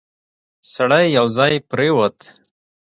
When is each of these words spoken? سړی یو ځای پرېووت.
سړی 0.73 1.05
یو 1.17 1.25
ځای 1.37 1.53
پرېووت. 1.71 2.17